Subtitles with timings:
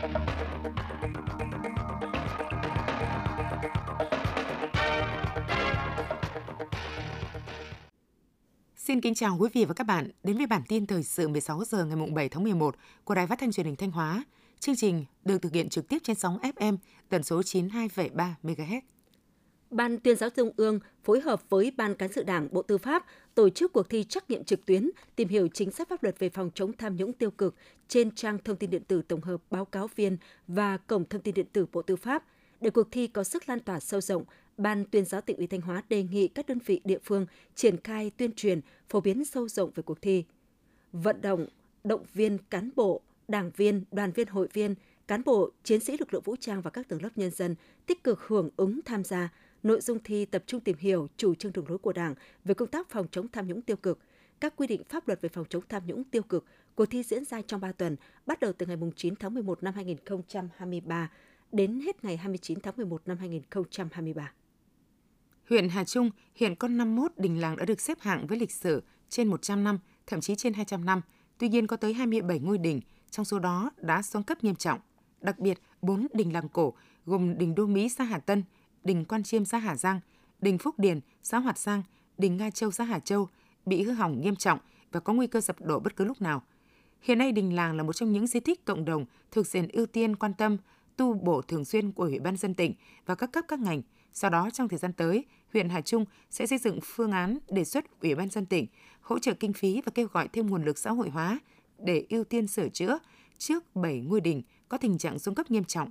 [0.00, 0.10] Xin
[9.00, 11.84] kính chào quý vị và các bạn đến với bản tin thời sự 16 giờ
[11.84, 14.24] ngày 7 tháng 11 của Đài Phát thanh Truyền hình Thanh Hóa.
[14.60, 16.76] Chương trình được thực hiện trực tiếp trên sóng FM
[17.08, 18.80] tần số 92,3 MHz.
[19.70, 23.04] Ban tuyên giáo Trung ương phối hợp với Ban cán sự Đảng Bộ Tư pháp
[23.34, 26.28] tổ chức cuộc thi trắc nghiệm trực tuyến tìm hiểu chính sách pháp luật về
[26.28, 27.54] phòng chống tham nhũng tiêu cực
[27.88, 30.16] trên trang thông tin điện tử tổng hợp báo cáo viên
[30.48, 32.24] và cổng thông tin điện tử Bộ Tư pháp.
[32.60, 34.24] Để cuộc thi có sức lan tỏa sâu rộng,
[34.56, 37.76] Ban tuyên giáo tỉnh ủy Thanh Hóa đề nghị các đơn vị địa phương triển
[37.84, 40.24] khai tuyên truyền, phổ biến sâu rộng về cuộc thi.
[40.92, 41.46] Vận động,
[41.84, 44.74] động viên cán bộ, đảng viên, đoàn viên hội viên,
[45.08, 47.54] cán bộ, chiến sĩ lực lượng vũ trang và các tầng lớp nhân dân
[47.86, 49.32] tích cực hưởng ứng tham gia.
[49.62, 52.14] Nội dung thi tập trung tìm hiểu chủ trương đường lối của Đảng
[52.44, 53.98] về công tác phòng chống tham nhũng tiêu cực,
[54.40, 56.44] các quy định pháp luật về phòng chống tham nhũng tiêu cực.
[56.74, 57.96] Cuộc thi diễn ra trong 3 tuần,
[58.26, 61.10] bắt đầu từ ngày 9 tháng 11 năm 2023
[61.52, 64.32] đến hết ngày 29 tháng 11 năm 2023.
[65.48, 68.82] Huyện Hà Trung hiện có 51 đình làng đã được xếp hạng với lịch sử
[69.08, 71.00] trên 100 năm, thậm chí trên 200 năm.
[71.38, 74.80] Tuy nhiên có tới 27 ngôi đình, trong số đó đã xuống cấp nghiêm trọng.
[75.20, 76.74] Đặc biệt, 4 đình làng cổ
[77.06, 78.42] gồm đình Đô Mỹ xã Hà Tân,
[78.84, 80.00] đình Quan Chiêm xã Hà Giang,
[80.40, 81.82] đình Phúc Điền xã Hoạt Giang,
[82.18, 83.28] đình Nga Châu xã Hà Châu
[83.66, 84.58] bị hư hỏng nghiêm trọng
[84.92, 86.42] và có nguy cơ sập đổ bất cứ lúc nào.
[87.00, 89.86] Hiện nay đình làng là một trong những di tích cộng đồng thực diện ưu
[89.86, 90.56] tiên quan tâm
[90.96, 92.74] tu bổ thường xuyên của Ủy ban dân tỉnh
[93.06, 93.82] và các cấp các ngành.
[94.12, 97.64] Sau đó trong thời gian tới, huyện Hà Trung sẽ xây dựng phương án đề
[97.64, 98.66] xuất Ủy ban dân tỉnh
[99.00, 101.38] hỗ trợ kinh phí và kêu gọi thêm nguồn lực xã hội hóa
[101.78, 102.98] để ưu tiên sửa chữa
[103.38, 105.90] trước 7 ngôi đình có tình trạng xuống cấp nghiêm trọng.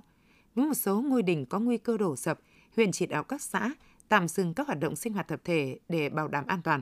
[0.54, 2.40] Với một số ngôi đình có nguy cơ đổ sập,
[2.76, 3.70] huyện chỉ đạo các xã
[4.08, 6.80] tạm dừng các hoạt động sinh hoạt tập thể để bảo đảm an toàn.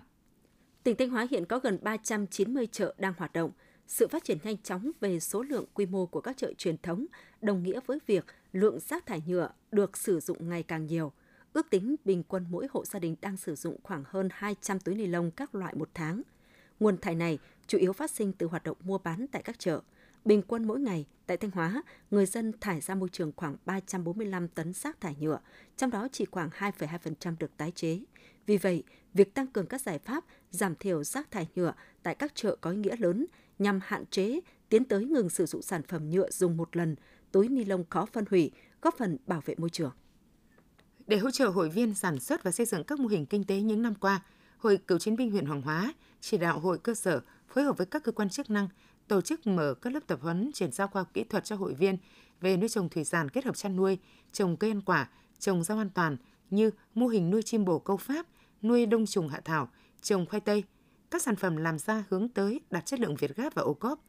[0.83, 3.51] Tỉnh Thanh Hóa hiện có gần 390 chợ đang hoạt động.
[3.87, 7.07] Sự phát triển nhanh chóng về số lượng, quy mô của các chợ truyền thống
[7.41, 11.13] đồng nghĩa với việc lượng rác thải nhựa được sử dụng ngày càng nhiều.
[11.53, 14.95] Ước tính bình quân mỗi hộ gia đình đang sử dụng khoảng hơn 200 túi
[14.95, 16.23] ni lông các loại một tháng.
[16.81, 19.81] Nguồn thải này chủ yếu phát sinh từ hoạt động mua bán tại các chợ.
[20.25, 24.49] Bình quân mỗi ngày tại Thanh Hóa, người dân thải ra môi trường khoảng 345
[24.49, 25.41] tấn rác thải nhựa,
[25.77, 28.01] trong đó chỉ khoảng 2,2% được tái chế.
[28.47, 28.83] Vì vậy,
[29.15, 32.71] việc tăng cường các giải pháp giảm thiểu rác thải nhựa tại các chợ có
[32.71, 33.27] ý nghĩa lớn
[33.59, 36.97] nhằm hạn chế tiến tới ngừng sử dụng sản phẩm nhựa dùng một lần,
[37.33, 38.51] túi ni lông khó phân hủy,
[38.83, 39.93] góp phần bảo vệ môi trường.
[41.07, 43.61] Để hỗ trợ hội viên sản xuất và xây dựng các mô hình kinh tế
[43.61, 44.23] những năm qua,
[44.59, 47.87] Hội Cựu chiến binh huyện Hoàng Hóa chỉ đạo hội cơ sở phối hợp với
[47.87, 48.69] các cơ quan chức năng
[49.09, 51.75] tổ chức mở các lớp tập huấn chuyển giao khoa học kỹ thuật cho hội
[51.75, 51.97] viên
[52.41, 53.99] về nuôi trồng thủy sản kết hợp chăn nuôi,
[54.33, 55.09] trồng cây ăn quả,
[55.39, 56.17] trồng rau an toàn
[56.51, 58.27] như mô hình nuôi chim bồ câu Pháp,
[58.63, 59.69] nuôi đông trùng hạ thảo,
[60.03, 60.65] trồng khoai tây.
[61.11, 64.01] Các sản phẩm làm ra hướng tới đạt chất lượng Việt Gáp và ô cốp.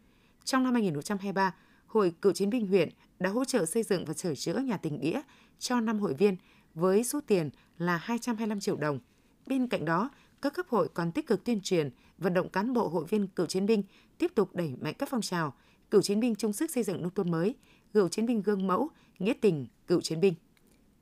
[0.43, 1.55] Trong năm 2023,
[1.87, 2.89] Hội Cựu chiến binh huyện
[3.19, 5.21] đã hỗ trợ xây dựng và sửa chữa nhà tình nghĩa
[5.59, 6.35] cho 5 hội viên
[6.73, 8.99] với số tiền là 225 triệu đồng.
[9.45, 10.09] Bên cạnh đó,
[10.41, 13.45] các cấp hội còn tích cực tuyên truyền, vận động cán bộ hội viên cựu
[13.45, 13.83] chiến binh
[14.17, 15.53] tiếp tục đẩy mạnh các phong trào
[15.91, 17.55] cựu chiến binh chung sức xây dựng nông thôn mới,
[17.93, 18.89] cựu chiến binh gương mẫu,
[19.19, 20.33] nghĩa tình, cựu chiến binh.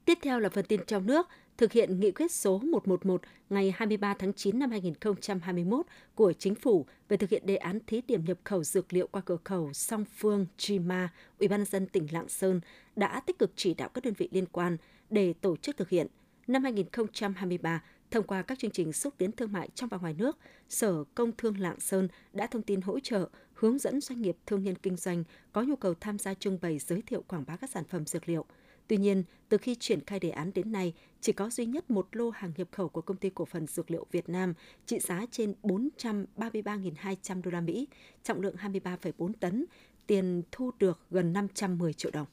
[0.05, 1.27] Tiếp theo là phần tin trong nước,
[1.57, 6.85] thực hiện nghị quyết số 111 ngày 23 tháng 9 năm 2021 của Chính phủ
[7.09, 10.05] về thực hiện đề án thí điểm nhập khẩu dược liệu qua cửa khẩu song
[10.17, 11.09] phương Chima,
[11.39, 12.61] Ủy ban dân tỉnh Lạng Sơn
[12.95, 14.77] đã tích cực chỉ đạo các đơn vị liên quan
[15.09, 16.07] để tổ chức thực hiện.
[16.47, 20.37] Năm 2023, thông qua các chương trình xúc tiến thương mại trong và ngoài nước,
[20.69, 24.63] Sở Công Thương Lạng Sơn đã thông tin hỗ trợ, hướng dẫn doanh nghiệp thương
[24.63, 27.69] nhân kinh doanh có nhu cầu tham gia trưng bày giới thiệu quảng bá các
[27.69, 28.45] sản phẩm dược liệu.
[28.87, 32.07] Tuy nhiên, từ khi triển khai đề án đến nay, chỉ có duy nhất một
[32.11, 34.53] lô hàng nhập khẩu của công ty cổ phần dược liệu Việt Nam
[34.85, 37.87] trị giá trên 433.200 đô la Mỹ,
[38.23, 39.65] trọng lượng 23,4 tấn,
[40.07, 42.27] tiền thu được gần 510 triệu đồng.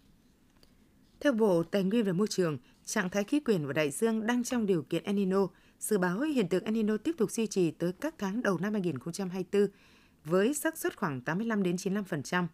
[1.21, 4.45] Theo Bộ Tài nguyên và Môi trường, trạng thái khí quyển và đại dương đang
[4.45, 5.49] trong điều kiện El Nino.
[5.85, 8.73] Dự báo hiện tượng El Nino tiếp tục duy trì tới các tháng đầu năm
[8.73, 9.69] 2024
[10.25, 12.47] với xác suất khoảng 85 đến 95%.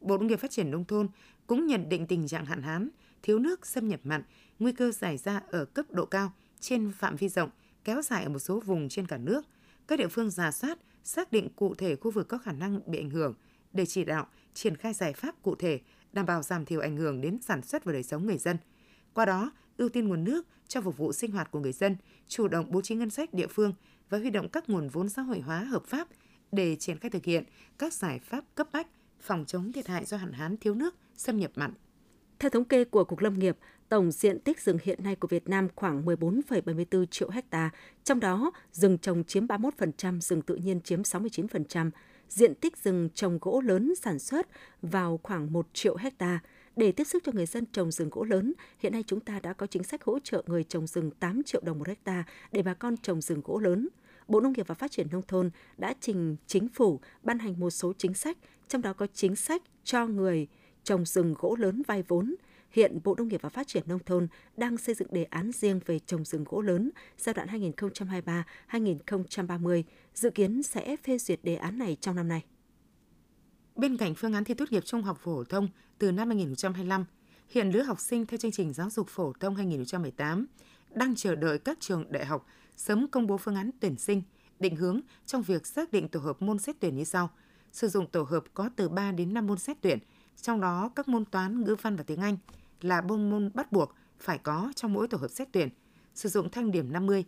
[0.00, 1.08] Bộ Nông nghiệp Phát triển nông thôn
[1.46, 2.88] cũng nhận định tình trạng hạn hán,
[3.22, 4.22] thiếu nước, xâm nhập mặn,
[4.58, 7.50] nguy cơ xảy ra ở cấp độ cao trên phạm vi rộng,
[7.84, 9.46] kéo dài ở một số vùng trên cả nước.
[9.88, 12.98] Các địa phương giả soát, xác định cụ thể khu vực có khả năng bị
[12.98, 13.34] ảnh hưởng
[13.72, 15.80] để chỉ đạo, triển khai giải pháp cụ thể
[16.12, 18.56] đảm bảo giảm thiểu ảnh hưởng đến sản xuất và đời sống người dân.
[19.14, 21.96] Qua đó, ưu tiên nguồn nước cho phục vụ sinh hoạt của người dân,
[22.28, 23.74] chủ động bố trí ngân sách địa phương
[24.10, 26.08] và huy động các nguồn vốn xã hội hóa hợp pháp
[26.52, 27.44] để triển khai thực hiện
[27.78, 28.86] các giải pháp cấp bách
[29.20, 31.72] phòng chống thiệt hại do hạn hán thiếu nước, xâm nhập mặn.
[32.38, 33.56] Theo thống kê của Cục Lâm nghiệp,
[33.88, 37.70] tổng diện tích rừng hiện nay của Việt Nam khoảng 14,74 triệu hecta,
[38.04, 41.90] trong đó rừng trồng chiếm 31%, rừng tự nhiên chiếm 69%,
[42.28, 44.46] diện tích rừng trồng gỗ lớn sản xuất
[44.82, 46.40] vào khoảng 1 triệu hecta.
[46.80, 49.52] Để tiếp sức cho người dân trồng rừng gỗ lớn, hiện nay chúng ta đã
[49.52, 52.74] có chính sách hỗ trợ người trồng rừng 8 triệu đồng một hecta để bà
[52.74, 53.88] con trồng rừng gỗ lớn.
[54.28, 57.70] Bộ Nông nghiệp và Phát triển Nông thôn đã trình chính phủ ban hành một
[57.70, 58.38] số chính sách,
[58.68, 60.46] trong đó có chính sách cho người
[60.84, 62.34] trồng rừng gỗ lớn vay vốn.
[62.70, 65.80] Hiện Bộ Nông nghiệp và Phát triển Nông thôn đang xây dựng đề án riêng
[65.86, 67.48] về trồng rừng gỗ lớn giai đoạn
[68.68, 69.82] 2023-2030,
[70.14, 72.44] dự kiến sẽ phê duyệt đề án này trong năm nay.
[73.80, 75.68] Bên cạnh phương án thi tốt nghiệp trung học phổ thông
[75.98, 77.04] từ năm 2025,
[77.48, 80.46] hiện lứa học sinh theo chương trình giáo dục phổ thông 2018
[80.90, 82.46] đang chờ đợi các trường đại học
[82.76, 84.22] sớm công bố phương án tuyển sinh,
[84.58, 87.30] định hướng trong việc xác định tổ hợp môn xét tuyển như sau.
[87.72, 89.98] Sử dụng tổ hợp có từ 3 đến 5 môn xét tuyển,
[90.42, 92.36] trong đó các môn toán, ngữ văn và tiếng Anh
[92.80, 95.68] là môn môn bắt buộc phải có trong mỗi tổ hợp xét tuyển,
[96.14, 97.24] sử dụng thanh điểm 50.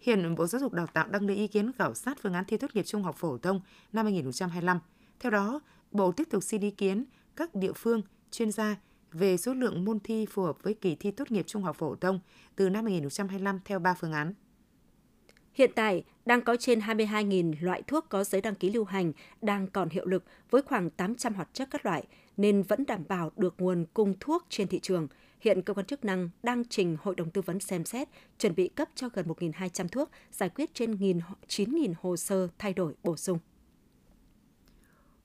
[0.00, 2.56] Hiện Bộ Giáo dục Đào tạo đang lấy ý kiến khảo sát phương án thi
[2.56, 3.60] tốt nghiệp trung học phổ thông
[3.92, 4.78] năm 2025.
[5.20, 5.60] Theo đó,
[5.90, 7.04] Bộ tiếp tục xin ý kiến
[7.36, 8.76] các địa phương, chuyên gia
[9.12, 11.94] về số lượng môn thi phù hợp với kỳ thi tốt nghiệp trung học phổ
[11.94, 12.20] thông
[12.56, 14.34] từ năm 2025 theo 3 phương án.
[15.54, 19.12] Hiện tại, đang có trên 22.000 loại thuốc có giấy đăng ký lưu hành
[19.42, 22.06] đang còn hiệu lực với khoảng 800 hoạt chất các loại,
[22.36, 25.08] nên vẫn đảm bảo được nguồn cung thuốc trên thị trường.
[25.40, 28.08] Hiện cơ quan chức năng đang trình Hội đồng Tư vấn xem xét,
[28.38, 32.94] chuẩn bị cấp cho gần 1.200 thuốc, giải quyết trên 9.000 hồ sơ thay đổi
[33.02, 33.38] bổ sung.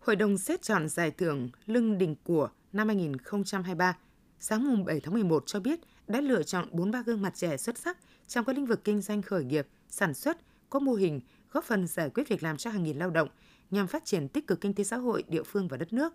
[0.02, 3.98] Hội đồng xét chọn giải thưởng Lưng Đình Của năm 2023
[4.40, 7.78] sáng mùng 7 tháng 11 cho biết đã lựa chọn 43 gương mặt trẻ xuất
[7.78, 10.38] sắc trong các lĩnh vực kinh doanh khởi nghiệp, sản xuất,
[10.70, 11.20] có mô hình
[11.52, 13.30] góp phần giải quyết việc làm cho hàng nghìn lao động
[13.72, 16.14] nhằm phát triển tích cực kinh tế xã hội địa phương và đất nước.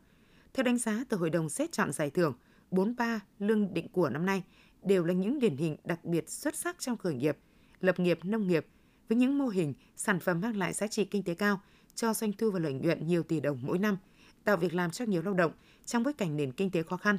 [0.55, 2.35] Theo đánh giá từ Hội đồng xét chọn giải thưởng,
[2.71, 4.43] 43 lương định của năm nay
[4.83, 7.38] đều là những điển hình đặc biệt xuất sắc trong khởi nghiệp,
[7.81, 8.67] lập nghiệp nông nghiệp
[9.09, 11.61] với những mô hình, sản phẩm mang lại giá trị kinh tế cao,
[11.96, 13.96] cho doanh thu và lợi nhuận nhiều tỷ đồng mỗi năm,
[14.44, 15.52] tạo việc làm cho nhiều lao động
[15.87, 17.19] trong bối cảnh nền kinh tế khó khăn.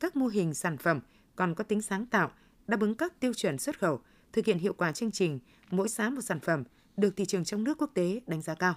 [0.00, 1.00] Các mô hình sản phẩm
[1.36, 2.30] còn có tính sáng tạo,
[2.66, 4.00] đáp ứng các tiêu chuẩn xuất khẩu,
[4.32, 5.38] thực hiện hiệu quả chương trình
[5.70, 6.64] mỗi xã một sản phẩm
[6.96, 8.74] được thị trường trong nước quốc tế đánh giá cao.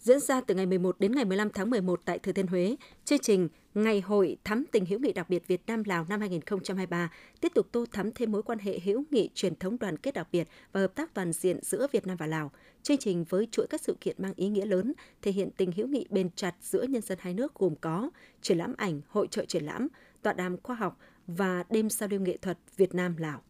[0.00, 3.18] Diễn ra từ ngày 11 đến ngày 15 tháng 11 tại Thừa Thiên Huế, chương
[3.18, 7.10] trình Ngày hội thắm tình hữu nghị đặc biệt Việt Nam Lào năm 2023
[7.40, 10.28] tiếp tục tô thắm thêm mối quan hệ hữu nghị truyền thống đoàn kết đặc
[10.32, 12.50] biệt và hợp tác toàn diện giữa Việt Nam và Lào.
[12.82, 14.92] Chương trình với chuỗi các sự kiện mang ý nghĩa lớn
[15.22, 18.10] thể hiện tình hữu nghị bền chặt giữa nhân dân hai nước gồm có
[18.42, 19.88] triển lãm ảnh, hội trợ triển lãm,
[20.22, 23.42] tọa đàm khoa học và đêm giao lưu nghệ thuật Việt Nam Lào.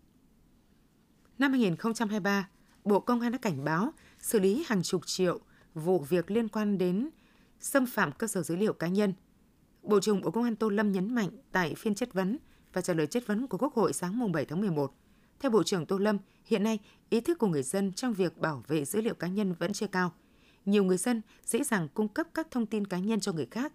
[1.39, 2.49] Năm 2023,
[2.85, 5.41] Bộ Công an đã cảnh báo xử lý hàng chục triệu
[5.75, 7.11] vụ việc liên quan đến
[7.61, 9.13] xâm phạm cơ sở dữ liệu cá nhân.
[9.85, 12.39] Bộ trưởng Bộ Công an Tô Lâm nhấn mạnh tại phiên chất vấn
[12.73, 14.95] và trả lời chất vấn của Quốc hội sáng mùng 7 tháng 11.
[15.41, 16.79] Theo Bộ trưởng Tô Lâm, hiện nay
[17.11, 19.87] ý thức của người dân trong việc bảo vệ dữ liệu cá nhân vẫn chưa
[19.87, 20.13] cao.
[20.65, 23.73] Nhiều người dân dễ dàng cung cấp các thông tin cá nhân cho người khác.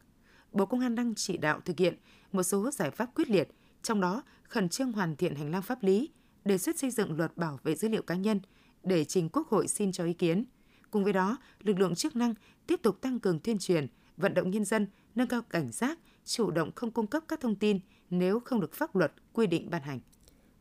[0.51, 1.95] Bộ Công an đang chỉ đạo thực hiện
[2.31, 3.49] một số giải pháp quyết liệt,
[3.83, 6.09] trong đó khẩn trương hoàn thiện hành lang pháp lý,
[6.45, 8.39] đề xuất xây dựng luật bảo vệ dữ liệu cá nhân
[8.83, 10.45] để trình Quốc hội xin cho ý kiến–
[10.91, 12.33] Cùng với đó, lực lượng chức năng
[12.67, 14.87] tiếp tục tăng cường tuyên truyền, vận động nhân dân
[15.19, 17.79] nâng cao cảnh giác, chủ động không cung cấp các thông tin
[18.09, 19.99] nếu không được pháp luật quy định ban hành.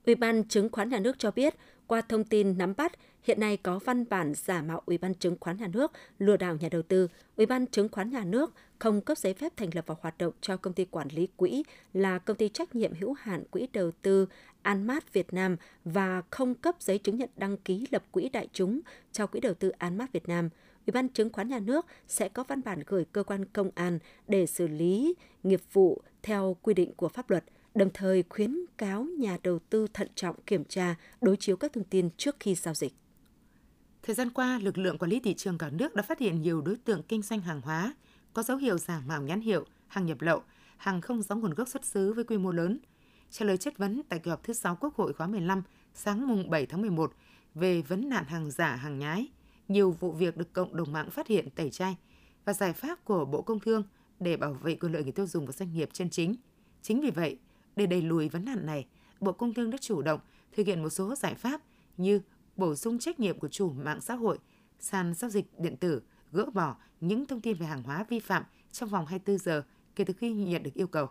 [0.07, 1.55] Ủy ban Chứng khoán Nhà nước cho biết,
[1.87, 5.37] qua thông tin nắm bắt, hiện nay có văn bản giả mạo Ủy ban Chứng
[5.41, 7.09] khoán Nhà nước lừa đảo nhà đầu tư.
[7.37, 10.33] Ủy ban Chứng khoán Nhà nước không cấp giấy phép thành lập và hoạt động
[10.41, 13.91] cho công ty quản lý quỹ là công ty trách nhiệm hữu hạn quỹ đầu
[14.03, 14.27] tư
[14.63, 18.81] Anmat Việt Nam và không cấp giấy chứng nhận đăng ký lập quỹ đại chúng
[19.13, 20.49] cho quỹ đầu tư Anmat Việt Nam.
[20.89, 23.99] Ủy ban Chứng khoán Nhà nước sẽ có văn bản gửi cơ quan công an
[24.29, 27.45] để xử lý nghiệp vụ theo quy định của pháp luật–
[27.79, 31.85] đồng thời khuyến cáo nhà đầu tư thận trọng kiểm tra, đối chiếu các thông
[31.85, 32.95] tin trước khi giao dịch.
[34.03, 36.61] Thời gian qua, lực lượng quản lý thị trường cả nước đã phát hiện nhiều
[36.61, 37.95] đối tượng kinh doanh hàng hóa
[38.33, 40.43] có dấu hiệu giả mạo nhãn hiệu, hàng nhập lậu,
[40.77, 42.79] hàng không rõ nguồn gốc xuất xứ với quy mô lớn.
[43.31, 45.63] Trả lời chất vấn tại kỳ họp thứ 6 Quốc hội khóa 15
[45.95, 47.13] sáng mùng 7 tháng 11
[47.55, 49.29] về vấn nạn hàng giả, hàng nhái,
[49.69, 51.97] nhiều vụ việc được cộng đồng mạng phát hiện tẩy chay
[52.45, 53.83] và giải pháp của Bộ Công Thương
[54.21, 56.35] để bảo vệ quyền lợi người tiêu dùng và doanh nghiệp chân chính.
[56.83, 57.39] Chính vì vậy,
[57.77, 58.87] để đẩy lùi vấn nạn này,
[59.21, 60.21] Bộ Công Thương đã chủ động
[60.57, 61.61] thực hiện một số giải pháp
[61.97, 62.21] như
[62.57, 64.39] bổ sung trách nhiệm của chủ mạng xã hội,
[64.81, 68.43] sàn giao dịch điện tử, gỡ bỏ những thông tin về hàng hóa vi phạm
[68.73, 69.63] trong vòng 24 giờ
[69.97, 71.07] kể từ khi nhận được yêu cầu.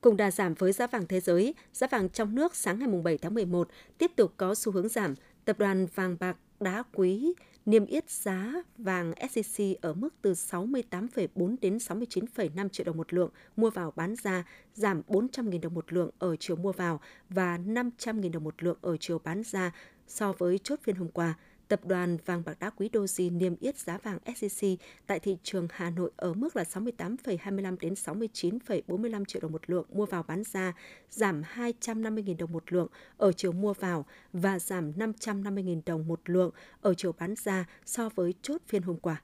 [0.00, 3.18] Cùng đà giảm với giá vàng thế giới, giá vàng trong nước sáng ngày 7
[3.18, 3.68] tháng 11
[3.98, 5.14] tiếp tục có xu hướng giảm.
[5.44, 7.32] Tập đoàn vàng bạc đá quý
[7.68, 13.30] niêm yết giá vàng SJC ở mức từ 68,4 đến 69,5 triệu đồng một lượng
[13.56, 14.44] mua vào bán ra,
[14.74, 18.96] giảm 400.000 đồng một lượng ở chiều mua vào và 500.000 đồng một lượng ở
[18.96, 19.72] chiều bán ra
[20.06, 21.34] so với chốt phiên hôm qua.
[21.68, 25.68] Tập đoàn vàng bạc đá quý Doji niêm yết giá vàng SJC tại thị trường
[25.70, 30.42] Hà Nội ở mức là 68,25 đến 69,45 triệu đồng một lượng mua vào bán
[30.52, 30.72] ra,
[31.10, 36.50] giảm 250.000 đồng một lượng ở chiều mua vào và giảm 550.000 đồng một lượng
[36.80, 39.22] ở chiều bán ra so với chốt phiên hôm qua.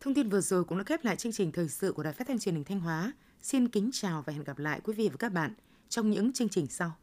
[0.00, 2.28] Thông tin vừa rồi cũng đã khép lại chương trình thời sự của Đài Phát
[2.28, 3.12] thanh Truyền hình Thanh Hóa.
[3.42, 5.54] Xin kính chào và hẹn gặp lại quý vị và các bạn
[5.88, 6.96] trong những chương trình sau.